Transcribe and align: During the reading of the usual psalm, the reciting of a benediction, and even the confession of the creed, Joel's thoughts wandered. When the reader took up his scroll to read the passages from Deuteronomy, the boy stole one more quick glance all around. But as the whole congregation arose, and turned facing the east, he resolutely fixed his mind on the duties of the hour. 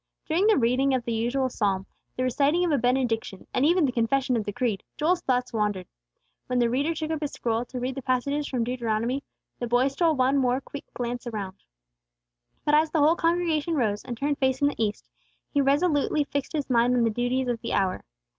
During 0.25 0.47
the 0.47 0.57
reading 0.57 0.95
of 0.95 1.05
the 1.05 1.13
usual 1.13 1.47
psalm, 1.47 1.85
the 2.17 2.23
reciting 2.23 2.65
of 2.65 2.71
a 2.71 2.79
benediction, 2.79 3.45
and 3.53 3.63
even 3.63 3.85
the 3.85 3.91
confession 3.91 4.35
of 4.35 4.45
the 4.45 4.51
creed, 4.51 4.81
Joel's 4.97 5.21
thoughts 5.21 5.53
wandered. 5.53 5.85
When 6.47 6.57
the 6.57 6.71
reader 6.71 6.95
took 6.95 7.11
up 7.11 7.21
his 7.21 7.33
scroll 7.33 7.65
to 7.65 7.79
read 7.79 7.93
the 7.93 8.01
passages 8.01 8.47
from 8.47 8.63
Deuteronomy, 8.63 9.23
the 9.59 9.67
boy 9.67 9.89
stole 9.89 10.15
one 10.15 10.39
more 10.39 10.59
quick 10.59 10.91
glance 10.95 11.27
all 11.27 11.33
around. 11.35 11.57
But 12.65 12.73
as 12.73 12.89
the 12.89 12.97
whole 12.97 13.15
congregation 13.15 13.75
arose, 13.75 14.03
and 14.03 14.17
turned 14.17 14.39
facing 14.39 14.69
the 14.69 14.83
east, 14.83 15.07
he 15.53 15.61
resolutely 15.61 16.23
fixed 16.23 16.53
his 16.53 16.67
mind 16.67 16.95
on 16.95 17.03
the 17.03 17.11
duties 17.11 17.47
of 17.47 17.61
the 17.61 17.73
hour. 17.73 18.03